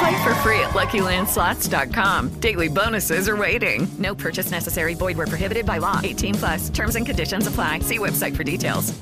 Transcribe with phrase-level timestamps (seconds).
[0.00, 2.40] Play for free at LuckyLandSlots.com.
[2.40, 3.86] Daily bonuses are waiting.
[3.98, 4.94] No purchase necessary.
[4.94, 6.00] Void were prohibited by law.
[6.02, 6.70] 18 plus.
[6.70, 7.80] Terms and conditions apply.
[7.80, 8.94] See website for details.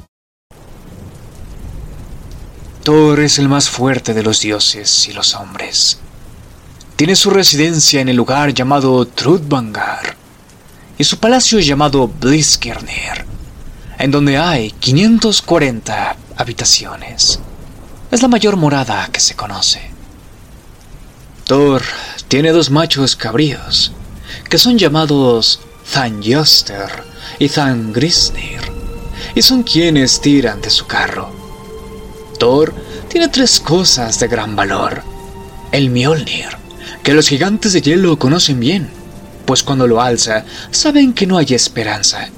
[2.83, 6.01] Thor es el más fuerte de los dioses y los hombres.
[6.97, 10.17] Tiene su residencia en el lugar llamado Trudvangar
[10.97, 13.25] y su palacio llamado Bliskirnir,
[13.99, 17.39] en donde hay 540 habitaciones.
[18.11, 19.98] Es la mayor morada que se conoce.
[21.49, 21.81] Thor
[22.29, 23.91] tiene dos machos cabríos,
[24.51, 26.91] que son llamados Thanjoster
[27.39, 28.61] y Thangrisnir,
[29.35, 31.31] y son quienes tiran de su carro.
[32.39, 32.75] Thor
[33.09, 35.03] tiene tres cosas de gran valor.
[35.73, 36.51] El Mjolnir,
[37.03, 38.91] que los gigantes de hielo conocen bien,
[39.47, 42.29] pues cuando lo alza saben que no hay esperanza.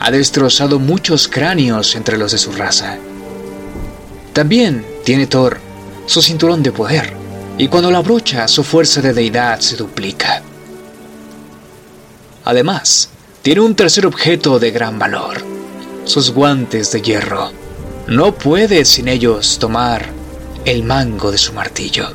[0.00, 2.98] Ha destrozado muchos cráneos entre los de su raza.
[4.32, 5.60] También tiene Thor
[6.06, 7.19] su cinturón de poder,
[7.60, 10.40] y cuando la abrocha su fuerza de deidad se duplica.
[12.46, 13.10] Además,
[13.42, 15.44] tiene un tercer objeto de gran valor,
[16.06, 17.52] sus guantes de hierro.
[18.06, 20.06] No puede sin ellos tomar
[20.64, 22.08] el mango de su martillo.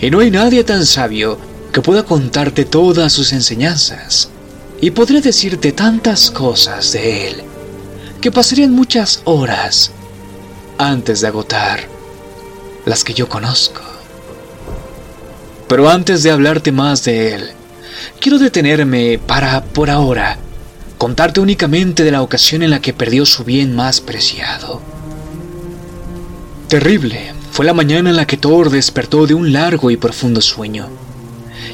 [0.00, 1.36] Y no hay nadie tan sabio
[1.72, 4.28] que pueda contarte todas sus enseñanzas,
[4.80, 7.42] y podría decirte tantas cosas de él,
[8.20, 9.90] que pasarían muchas horas
[10.78, 11.80] antes de agotar
[12.86, 13.87] las que yo conozco.
[15.68, 17.50] Pero antes de hablarte más de él,
[18.20, 20.38] quiero detenerme para, por ahora,
[20.96, 24.80] contarte únicamente de la ocasión en la que perdió su bien más preciado.
[26.68, 30.88] Terrible fue la mañana en la que Thor despertó de un largo y profundo sueño,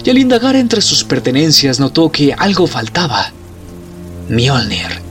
[0.05, 3.33] y al indagar entre sus pertenencias notó que algo faltaba.
[4.29, 5.03] Mjolnir,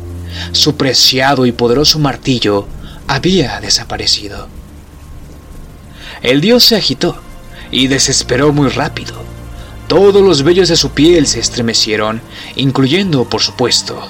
[0.52, 2.68] su preciado y poderoso martillo,
[3.08, 4.48] había desaparecido.
[6.22, 7.18] El dios se agitó
[7.74, 9.16] y desesperó muy rápido.
[9.88, 12.22] Todos los vellos de su piel se estremecieron,
[12.56, 14.10] incluyendo, por supuesto,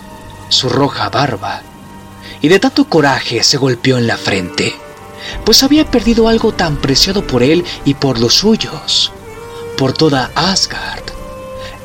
[0.50, 1.62] su roja barba.
[2.42, 4.76] Y de tanto coraje se golpeó en la frente,
[5.46, 9.12] pues había perdido algo tan preciado por él y por los suyos,
[9.78, 11.04] por toda Asgard,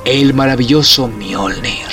[0.05, 1.87] el maravilloso Mjolnir.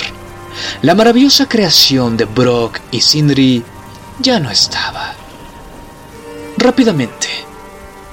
[0.82, 3.62] La maravillosa creación de Brock y Sindri
[4.18, 5.14] ya no estaba.
[6.56, 7.28] Rápidamente,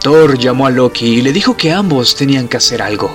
[0.03, 3.09] Thor llamó a Loki y le dijo que ambos tenían que hacer algo,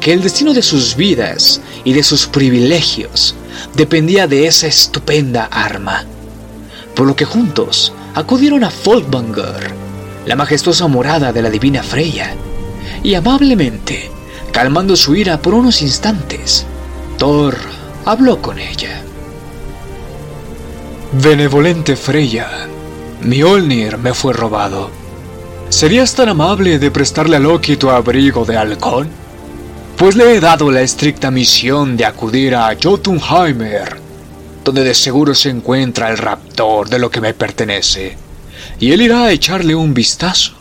[0.00, 3.36] que el destino de sus vidas y de sus privilegios
[3.76, 6.04] dependía de esa estupenda arma,
[6.96, 9.70] por lo que juntos acudieron a Folkvanger,
[10.26, 12.34] la majestuosa morada de la divina Freya,
[13.04, 14.10] y amablemente,
[14.50, 16.66] calmando su ira por unos instantes,
[17.16, 17.56] Thor
[18.04, 19.02] habló con ella.
[21.12, 22.66] Benevolente Freya,
[23.22, 25.07] Mjolnir me fue robado.
[25.78, 29.08] ¿Serías tan amable de prestarle a Loki tu abrigo de halcón?
[29.96, 33.96] Pues le he dado la estricta misión de acudir a Jotunheimer,
[34.64, 38.16] donde de seguro se encuentra el raptor de lo que me pertenece,
[38.80, 40.54] y él irá a echarle un vistazo.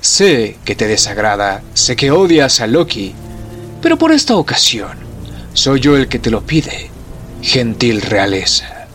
[0.00, 3.14] Sé que te desagrada, sé que odias a Loki,
[3.82, 4.96] pero por esta ocasión
[5.52, 6.88] soy yo el que te lo pide,
[7.42, 8.86] gentil realeza.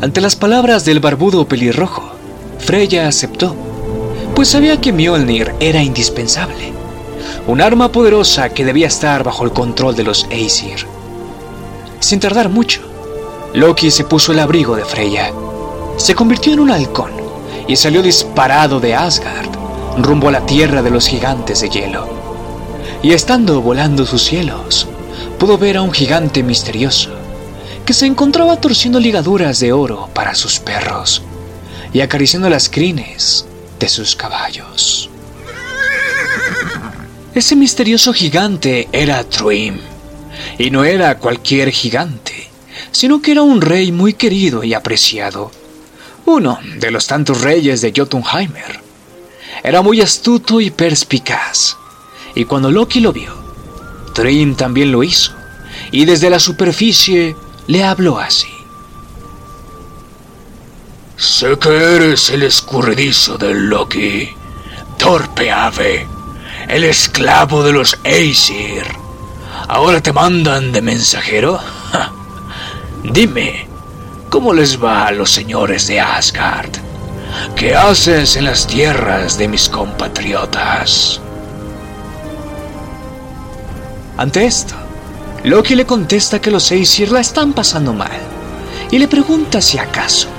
[0.00, 2.17] Ante las palabras del barbudo pelirrojo,
[2.58, 3.54] Freya aceptó,
[4.34, 6.72] pues sabía que Mjolnir era indispensable,
[7.46, 10.86] un arma poderosa que debía estar bajo el control de los Aesir.
[12.00, 12.82] Sin tardar mucho,
[13.54, 15.32] Loki se puso el abrigo de Freya,
[15.96, 17.12] se convirtió en un halcón
[17.66, 19.48] y salió disparado de Asgard
[19.96, 22.06] rumbo a la tierra de los gigantes de hielo.
[23.02, 24.86] Y estando volando sus cielos,
[25.38, 27.10] pudo ver a un gigante misterioso
[27.84, 31.22] que se encontraba torciendo ligaduras de oro para sus perros
[31.92, 33.46] y acariciando las crines
[33.78, 35.10] de sus caballos.
[37.34, 39.78] Ese misterioso gigante era Thrym,
[40.58, 42.48] y no era cualquier gigante,
[42.90, 45.50] sino que era un rey muy querido y apreciado,
[46.26, 48.80] uno de los tantos reyes de Jotunheimer.
[49.62, 51.76] Era muy astuto y perspicaz,
[52.34, 53.32] y cuando Loki lo vio,
[54.14, 55.32] Thrym también lo hizo,
[55.92, 57.36] y desde la superficie
[57.66, 58.57] le habló así.
[61.18, 64.32] Sé que eres el escurridizo del Loki,
[64.98, 66.06] torpe ave,
[66.68, 68.84] el esclavo de los Aesir.
[69.66, 71.58] ¿Ahora te mandan de mensajero?
[73.02, 73.66] Dime,
[74.30, 76.70] ¿cómo les va a los señores de Asgard?
[77.56, 81.20] ¿Qué haces en las tierras de mis compatriotas?
[84.16, 84.76] Ante esto,
[85.42, 88.20] Loki le contesta que los Aesir la están pasando mal
[88.92, 90.37] y le pregunta si acaso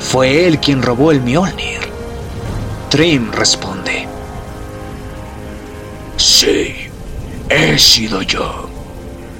[0.00, 1.80] fue él quien robó el Mjolnir.
[2.88, 4.08] Trim responde:
[6.16, 6.74] Sí,
[7.48, 8.68] he sido yo.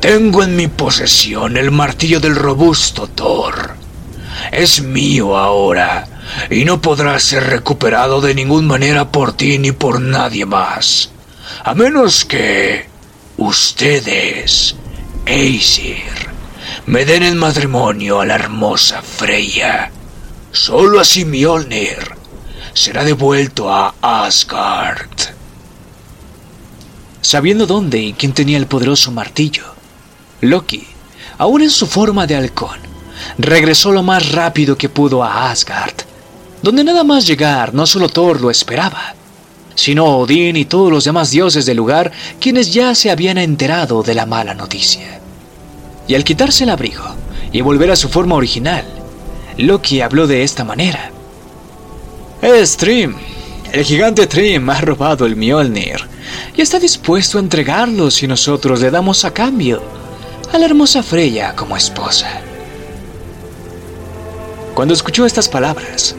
[0.00, 3.74] Tengo en mi posesión el martillo del robusto Thor.
[4.52, 6.08] Es mío ahora
[6.48, 11.10] y no podrá ser recuperado de ninguna manera por ti ni por nadie más.
[11.64, 12.86] A menos que
[13.36, 14.76] ustedes,
[15.26, 16.30] Aesir,
[16.86, 19.90] me den en matrimonio a la hermosa Freya.
[20.52, 22.16] Solo así Mjolnir
[22.74, 25.08] será devuelto a Asgard.
[27.20, 29.64] Sabiendo dónde y quién tenía el poderoso martillo,
[30.40, 30.86] Loki,
[31.38, 32.80] aún en su forma de halcón,
[33.38, 35.94] regresó lo más rápido que pudo a Asgard,
[36.62, 39.14] donde nada más llegar no solo Thor lo esperaba,
[39.76, 42.10] sino Odín y todos los demás dioses del lugar
[42.40, 45.20] quienes ya se habían enterado de la mala noticia.
[46.08, 47.04] Y al quitarse el abrigo
[47.52, 48.84] y volver a su forma original,
[49.60, 51.10] Loki habló de esta manera.
[52.40, 53.14] Es Trim.
[53.72, 56.00] El gigante Trim ha robado el Mjolnir
[56.56, 59.82] y está dispuesto a entregarlo si nosotros le damos a cambio
[60.52, 62.40] a la hermosa Freya como esposa.
[64.74, 66.16] Cuando escuchó estas palabras,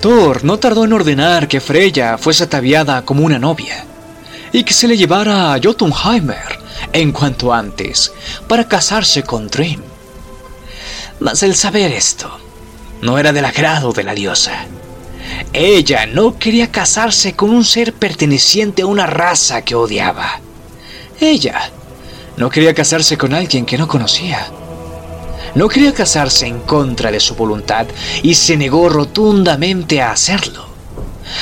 [0.00, 3.86] Thor no tardó en ordenar que Freya fuese ataviada como una novia
[4.52, 6.58] y que se le llevara a Jotunheimer
[6.92, 8.12] en cuanto antes
[8.48, 9.80] para casarse con Trim.
[11.20, 12.41] Mas el saber esto
[13.02, 14.66] no era del agrado de la diosa.
[15.52, 20.40] Ella no quería casarse con un ser perteneciente a una raza que odiaba.
[21.20, 21.70] Ella
[22.36, 24.46] no quería casarse con alguien que no conocía.
[25.54, 27.86] No quería casarse en contra de su voluntad
[28.22, 30.66] y se negó rotundamente a hacerlo.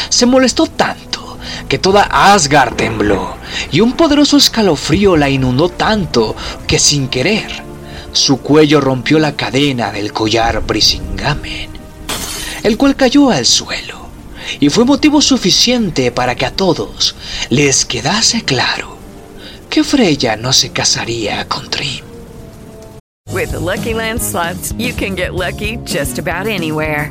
[0.08, 3.36] Se molestó tanto que toda Asgard tembló
[3.70, 6.34] y un poderoso escalofrío la inundó tanto
[6.66, 7.69] que sin querer
[8.12, 11.70] su cuello rompió la cadena del collar Brisingamen,
[12.62, 14.08] el cual cayó al suelo,
[14.58, 17.14] y fue motivo suficiente para que a todos
[17.48, 18.96] les quedase claro
[19.68, 22.04] que Freya no se casaría con Trim.
[23.32, 24.20] With the Lucky Land
[24.76, 27.10] you can get lucky just about anywhere.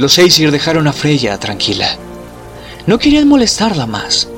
[0.00, 1.94] los Aesir dejaron a Freya tranquila.
[2.86, 4.28] No querían molestarla más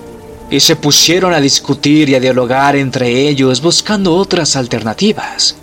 [0.50, 5.54] y se pusieron a discutir y a dialogar entre ellos buscando otras alternativas,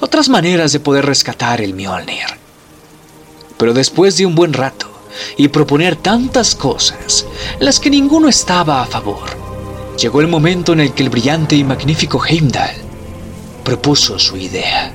[0.00, 2.26] otras maneras de poder rescatar el Mjolnir.
[3.56, 4.86] Pero después de un buen rato
[5.38, 7.24] y proponer tantas cosas,
[7.58, 9.30] las que ninguno estaba a favor,
[9.98, 12.76] llegó el momento en el que el brillante y magnífico Heimdall
[13.64, 14.92] propuso su idea.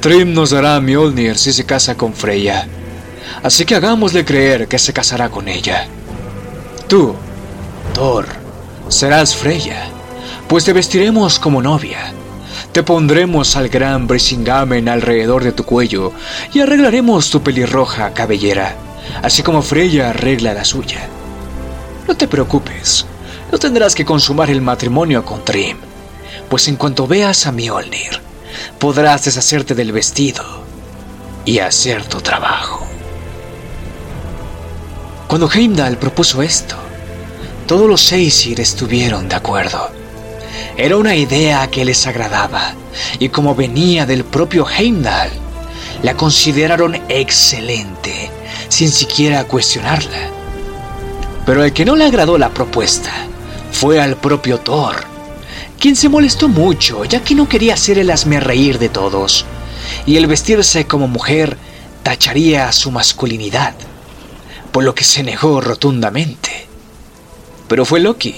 [0.00, 2.68] Trim nos dará Mjolnir si se casa con Freya,
[3.42, 5.88] así que hagámosle creer que se casará con ella.
[6.86, 7.16] Tú,
[7.94, 8.26] Thor,
[8.88, 9.90] serás Freya,
[10.46, 12.12] pues te vestiremos como novia.
[12.70, 16.12] Te pondremos al gran Brisingamen alrededor de tu cuello
[16.54, 18.76] y arreglaremos tu pelirroja cabellera,
[19.22, 21.08] así como Freya arregla la suya.
[22.06, 23.04] No te preocupes,
[23.50, 25.76] no tendrás que consumar el matrimonio con Trim,
[26.48, 28.27] pues en cuanto veas a Mjolnir,
[28.78, 30.44] podrás deshacerte del vestido
[31.44, 32.86] y hacer tu trabajo.
[35.26, 36.76] Cuando Heimdall propuso esto,
[37.66, 39.90] todos los Aesir estuvieron de acuerdo.
[40.76, 42.72] Era una idea que les agradaba,
[43.18, 45.30] y como venía del propio Heimdall,
[46.02, 48.30] la consideraron excelente,
[48.68, 50.30] sin siquiera cuestionarla.
[51.44, 53.12] Pero el que no le agradó la propuesta
[53.72, 54.96] fue al propio Thor,
[55.78, 59.46] quien se molestó mucho ya que no quería ser el reír de todos,
[60.06, 61.56] y el vestirse como mujer
[62.02, 63.74] tacharía su masculinidad,
[64.72, 66.66] por lo que se negó rotundamente.
[67.68, 68.34] Pero fue Loki,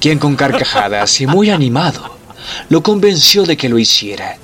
[0.00, 2.14] quien con carcajadas y muy animado
[2.68, 4.36] lo convenció de que lo hiciera,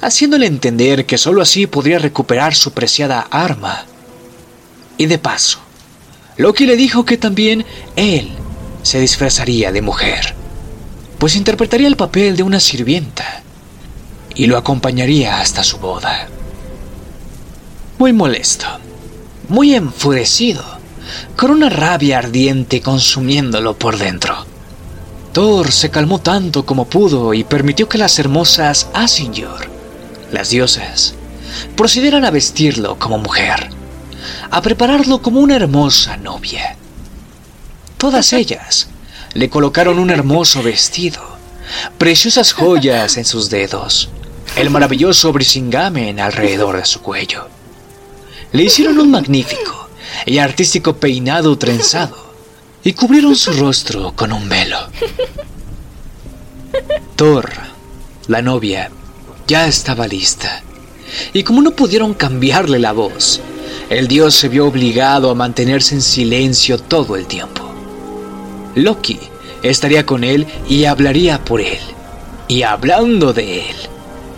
[0.00, 3.86] haciéndole entender que sólo así podría recuperar su preciada arma.
[4.98, 5.58] Y de paso,
[6.36, 7.64] Loki le dijo que también
[7.96, 8.30] él
[8.82, 10.35] se disfrazaría de mujer,
[11.18, 13.42] pues interpretaría el papel de una sirvienta
[14.34, 16.28] y lo acompañaría hasta su boda.
[17.98, 18.66] Muy molesto,
[19.48, 20.62] muy enfurecido,
[21.36, 24.46] con una rabia ardiente consumiéndolo por dentro.
[25.32, 29.70] Thor se calmó tanto como pudo y permitió que las hermosas Asingyor,
[30.32, 31.14] las diosas,
[31.76, 33.76] procedieran a vestirlo como mujer
[34.50, 36.76] a prepararlo como una hermosa novia.
[37.98, 38.88] Todas ellas
[39.36, 41.20] le colocaron un hermoso vestido,
[41.98, 44.08] preciosas joyas en sus dedos,
[44.56, 47.46] el maravilloso brisingamen alrededor de su cuello.
[48.52, 49.90] Le hicieron un magnífico
[50.24, 52.16] y artístico peinado trenzado
[52.82, 54.78] y cubrieron su rostro con un velo.
[57.16, 57.50] Thor,
[58.28, 58.90] la novia,
[59.46, 60.62] ya estaba lista.
[61.34, 63.42] Y como no pudieron cambiarle la voz,
[63.90, 67.75] el dios se vio obligado a mantenerse en silencio todo el tiempo.
[68.76, 69.18] Loki
[69.62, 71.80] estaría con él y hablaría por él.
[72.46, 73.76] Y hablando de él,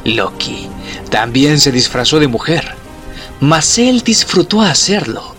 [0.05, 0.69] Loki
[1.11, 2.75] también se disfrazó de mujer,
[3.41, 5.35] mas él disfrutó hacerlo.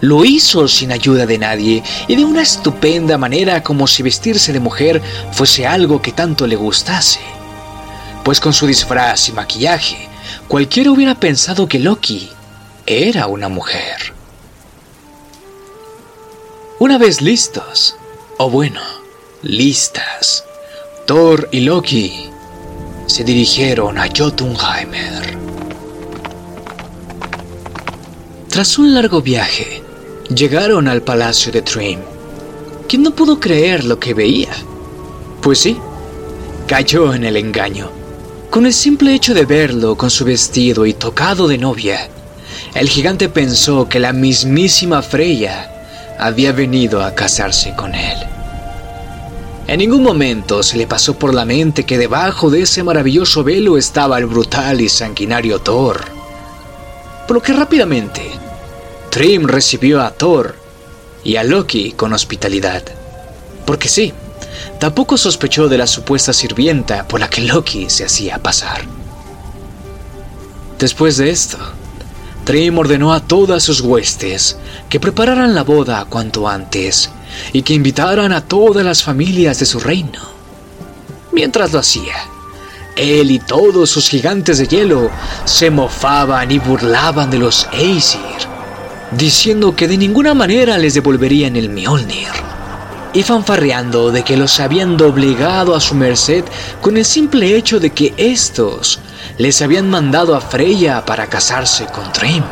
[0.00, 4.60] Lo hizo sin ayuda de nadie y de una estupenda manera como si vestirse de
[4.60, 7.20] mujer fuese algo que tanto le gustase.
[8.24, 10.08] Pues con su disfraz y maquillaje,
[10.48, 12.30] cualquiera hubiera pensado que Loki
[12.86, 14.14] era una mujer.
[16.78, 17.96] Una vez listos,
[18.42, 18.80] o bueno,
[19.42, 20.46] listas,
[21.06, 22.30] Thor y Loki
[23.04, 25.36] se dirigieron a Jotunheimer.
[28.48, 29.82] Tras un largo viaje,
[30.34, 32.00] llegaron al palacio de Thrym,
[32.88, 34.56] quien no pudo creer lo que veía.
[35.42, 35.76] Pues sí,
[36.66, 37.90] cayó en el engaño.
[38.48, 42.08] Con el simple hecho de verlo con su vestido y tocado de novia,
[42.74, 45.79] el gigante pensó que la mismísima Freya
[46.20, 48.18] había venido a casarse con él.
[49.66, 53.78] En ningún momento se le pasó por la mente que debajo de ese maravilloso velo
[53.78, 56.00] estaba el brutal y sanguinario Thor.
[57.26, 58.30] Por lo que rápidamente,
[59.10, 60.56] Trim recibió a Thor
[61.22, 62.82] y a Loki con hospitalidad.
[63.64, 64.12] Porque sí,
[64.80, 68.82] tampoco sospechó de la supuesta sirvienta por la que Loki se hacía pasar.
[70.78, 71.58] Después de esto,
[72.50, 74.56] Trim ordenó a todas sus huestes
[74.88, 77.08] que prepararan la boda cuanto antes
[77.52, 80.18] y que invitaran a todas las familias de su reino.
[81.30, 82.16] Mientras lo hacía,
[82.96, 85.12] él y todos sus gigantes de hielo
[85.44, 88.20] se mofaban y burlaban de los Aesir,
[89.12, 92.32] diciendo que de ninguna manera les devolverían el Mjolnir,
[93.12, 96.42] y fanfarreando de que los habían doblegado a su merced
[96.80, 98.98] con el simple hecho de que estos
[99.40, 102.44] les habían mandado a Freya para casarse con Trim.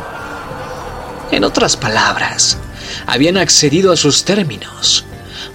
[1.29, 2.57] En otras palabras,
[3.05, 5.05] habían accedido a sus términos,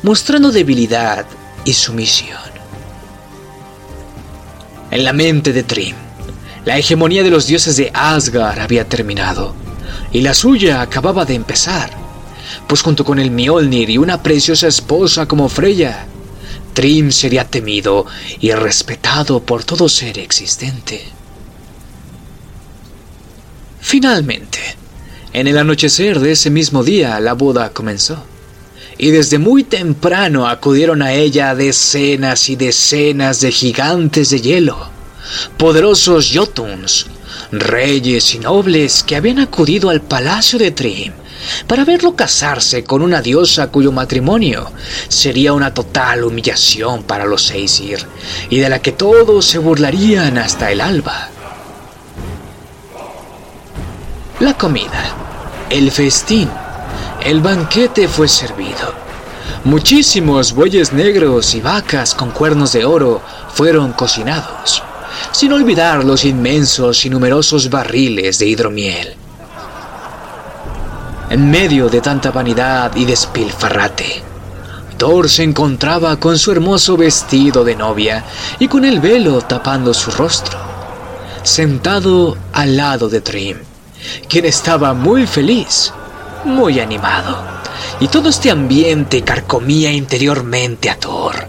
[0.05, 1.27] mostrando debilidad
[1.65, 2.39] y sumisión.
[4.93, 5.97] En la mente de Trim,
[6.65, 9.57] la hegemonía de los dioses de Asgard había terminado,
[10.13, 11.91] y la suya acababa de empezar,
[12.69, 16.07] pues junto con el Mjolnir y una preciosa esposa como Freya,
[16.75, 18.07] Trim sería temido
[18.39, 21.14] y respetado por todo ser existente.
[23.87, 24.59] Finalmente,
[25.35, 28.25] en el anochecer de ese mismo día la boda comenzó.
[28.97, 34.89] Y desde muy temprano acudieron a ella decenas y decenas de gigantes de hielo,
[35.59, 37.07] poderosos Jotuns,
[37.53, 41.13] reyes y nobles que habían acudido al palacio de Trim
[41.69, 44.73] para verlo casarse con una diosa cuyo matrimonio
[45.09, 47.99] sería una total humillación para los Aesir
[48.49, 51.34] y de la que todos se burlarían hasta el alba.
[54.45, 55.03] La comida,
[55.71, 56.51] el festín,
[57.25, 58.93] el banquete fue servido.
[59.65, 63.23] Muchísimos bueyes negros y vacas con cuernos de oro
[63.55, 64.83] fueron cocinados,
[65.33, 69.15] sin olvidar los inmensos y numerosos barriles de hidromiel.
[71.31, 74.23] En medio de tanta vanidad y despilfarrate,
[74.99, 78.23] Thor se encontraba con su hermoso vestido de novia
[78.59, 80.59] y con el velo tapando su rostro,
[81.43, 83.57] sentado al lado de Trim
[84.29, 85.93] quien estaba muy feliz,
[86.45, 87.39] muy animado.
[88.01, 91.49] Y todo este ambiente carcomía interiormente a Thor,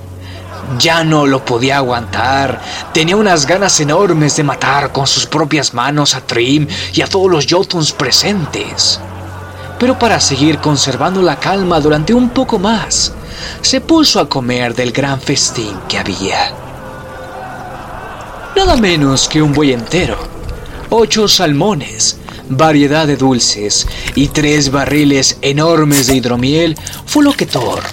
[0.79, 2.59] Ya no lo podía aguantar.
[2.93, 7.29] Tenía unas ganas enormes de matar con sus propias manos a Trim y a todos
[7.29, 8.99] los Jotuns presentes.
[9.79, 13.13] Pero para seguir conservando la calma durante un poco más,
[13.61, 16.53] se puso a comer del gran festín que había.
[18.55, 20.17] Nada menos que un buey entero,
[20.97, 23.85] ocho salmones, variedad de dulces
[24.15, 27.83] y tres barriles enormes de hidromiel fue lo que Thor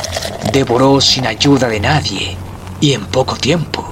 [0.53, 2.37] devoró sin ayuda de nadie
[2.81, 3.85] y en poco tiempo.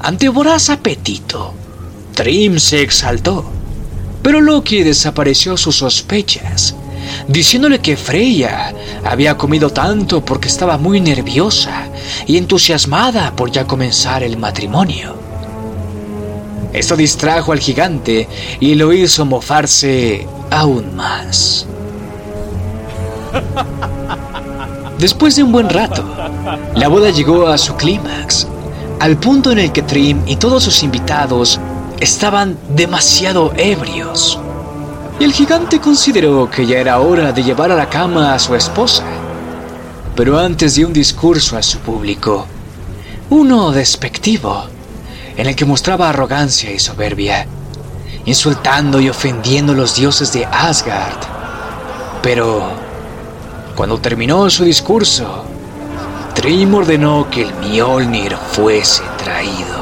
[0.00, 1.52] Ante voraz apetito,
[2.14, 3.44] Trim se exaltó,
[4.22, 6.74] pero Loki desapareció sus sospechas,
[7.28, 11.88] diciéndole que Freya había comido tanto porque estaba muy nerviosa
[12.26, 15.21] y entusiasmada por ya comenzar el matrimonio.
[16.72, 18.28] Esto distrajo al gigante
[18.60, 21.66] y lo hizo mofarse aún más.
[24.98, 26.04] Después de un buen rato,
[26.74, 28.46] la boda llegó a su clímax,
[29.00, 31.58] al punto en el que Trim y todos sus invitados
[32.00, 34.38] estaban demasiado ebrios.
[35.18, 38.54] Y el gigante consideró que ya era hora de llevar a la cama a su
[38.54, 39.04] esposa.
[40.16, 42.46] Pero antes de un discurso a su público,
[43.30, 44.64] uno despectivo,
[45.36, 47.46] en el que mostraba arrogancia y soberbia,
[48.24, 51.20] insultando y ofendiendo a los dioses de Asgard.
[52.22, 52.70] Pero,
[53.74, 55.44] cuando terminó su discurso,
[56.34, 59.81] Trim ordenó que el Mjolnir fuese traído.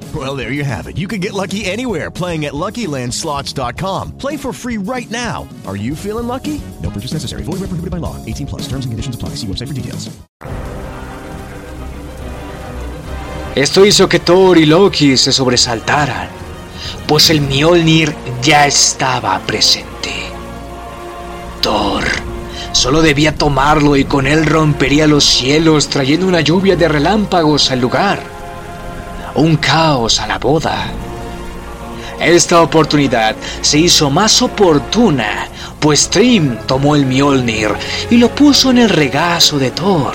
[0.13, 0.97] Well, there you have it.
[0.97, 4.17] You can get lucky anywhere playing at LuckyLandSlots.com.
[4.17, 5.47] Play for free right now.
[5.65, 6.59] Are you feeling lucky?
[6.81, 7.43] No purchase necessary.
[7.43, 8.17] Void where prohibited by law.
[8.25, 8.63] 18 plus.
[8.63, 9.35] Terms and conditions apply.
[9.35, 10.09] See website for details.
[13.55, 16.29] Esto hizo que Thor y Loki se sobresaltaran,
[17.05, 20.13] pues el Mjolnir ya estaba presente.
[21.61, 22.05] Thor
[22.71, 27.81] solo debía tomarlo y con él rompería los cielos trayendo una lluvia de relámpagos al
[27.81, 28.40] lugar.
[29.35, 30.87] Un caos a la boda.
[32.19, 35.47] Esta oportunidad se hizo más oportuna,
[35.79, 37.69] pues Trim tomó el Mjolnir
[38.09, 40.13] y lo puso en el regazo de Thor,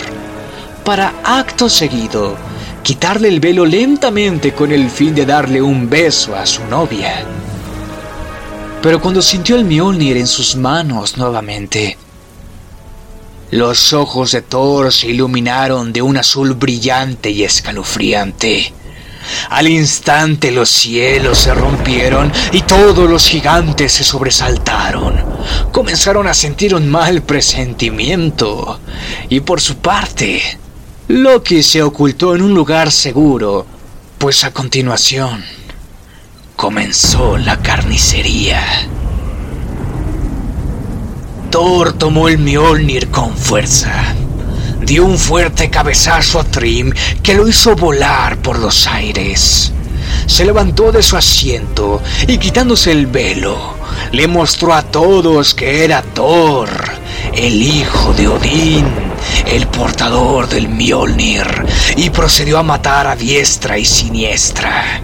[0.85, 2.37] para acto seguido
[2.83, 7.25] quitarle el velo lentamente con el fin de darle un beso a su novia.
[8.81, 11.99] Pero cuando sintió el Mjolnir en sus manos nuevamente,
[13.51, 18.73] los ojos de Thor se iluminaron de un azul brillante y escalofriante.
[19.51, 25.23] Al instante los cielos se rompieron y todos los gigantes se sobresaltaron.
[25.73, 28.81] Comenzaron a sentir un mal presentimiento.
[29.29, 30.43] Y por su parte,
[31.09, 33.67] Loki se ocultó en un lugar seguro,
[34.19, 35.45] pues a continuación
[36.57, 38.63] comenzó la carnicería.
[41.51, 44.15] Thor tomó el Mjolnir con fuerza.
[44.87, 49.73] Dio un fuerte cabezazo a Trim que lo hizo volar por los aires.
[50.27, 53.75] Se levantó de su asiento y quitándose el velo,
[54.13, 56.71] le mostró a todos que era Thor,
[57.35, 58.87] el hijo de Odín,
[59.47, 65.01] el portador del Mjolnir, y procedió a matar a diestra y siniestra.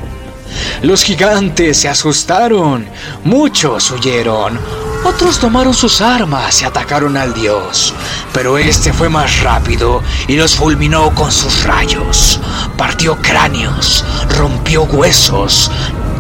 [0.83, 2.87] Los gigantes se asustaron,
[3.25, 4.61] muchos huyeron,
[5.05, 7.93] otros tomaron sus armas y atacaron al dios,
[8.33, 12.41] pero este fue más rápido y los fulminó con sus rayos.
[12.77, 14.05] Partió cráneos,
[14.37, 15.71] rompió huesos,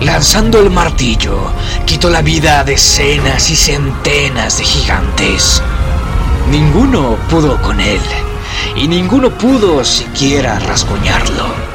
[0.01, 1.39] lanzando el martillo,
[1.87, 5.63] quitó la vida a decenas y centenas de gigantes.
[6.51, 8.01] Ninguno pudo con él,
[8.77, 11.73] y ninguno pudo siquiera rasguñarlo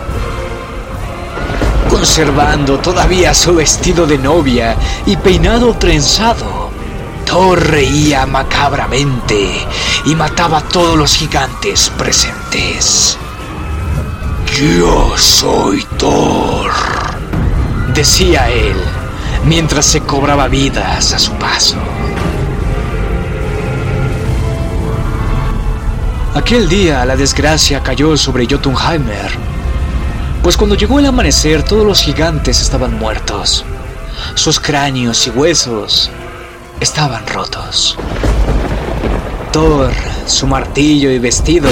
[1.89, 6.56] conservando todavía su vestido de novia y peinado trenzado.
[7.45, 9.67] Reía macabramente
[10.05, 13.17] y mataba a todos los gigantes presentes.
[14.59, 16.71] Yo soy Thor,
[17.93, 18.75] decía él,
[19.45, 21.77] mientras se cobraba vidas a su paso.
[26.33, 29.31] Aquel día la desgracia cayó sobre Jotunheimer,
[30.41, 33.63] pues cuando llegó el amanecer todos los gigantes estaban muertos.
[34.33, 36.09] Sus cráneos y huesos
[36.79, 37.97] estaban rotos.
[39.51, 39.91] Thor,
[40.25, 41.69] su martillo y vestido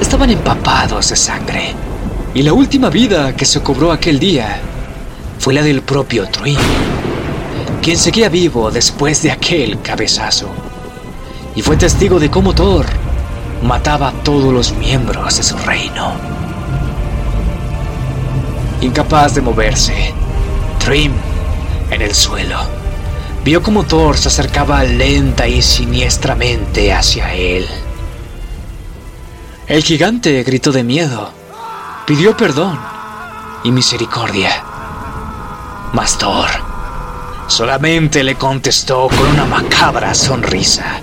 [0.00, 1.74] estaban empapados de sangre.
[2.34, 4.60] Y la última vida que se cobró aquel día
[5.38, 6.58] fue la del propio Thrym,
[7.82, 10.48] quien seguía vivo después de aquel cabezazo.
[11.54, 12.86] y fue testigo de cómo Thor
[13.62, 16.12] mataba a todos los miembros de su reino.
[18.80, 20.14] Incapaz de moverse,
[20.78, 21.12] Trim,
[21.90, 22.60] en el suelo,
[23.48, 27.66] vio cómo Thor se acercaba lenta y siniestramente hacia él.
[29.66, 31.30] El gigante gritó de miedo,
[32.06, 32.78] pidió perdón
[33.64, 34.50] y misericordia.
[35.94, 36.50] Mas Thor
[37.46, 41.00] solamente le contestó con una macabra sonrisa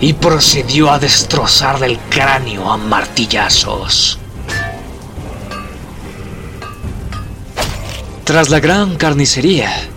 [0.00, 4.20] y procedió a destrozarle el cráneo a martillazos.
[8.22, 9.88] Tras la gran carnicería,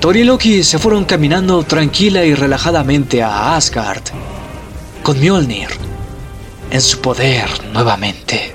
[0.00, 4.02] Thor y Loki se fueron caminando tranquila y relajadamente a Asgard,
[5.02, 5.68] con Mjolnir
[6.70, 8.54] en su poder nuevamente.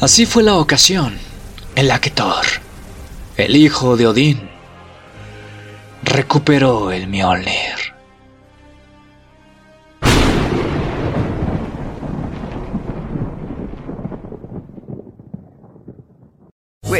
[0.00, 1.18] Así fue la ocasión
[1.74, 2.46] en la que Thor,
[3.36, 4.48] el hijo de Odín,
[6.02, 7.79] recuperó el Mjolnir.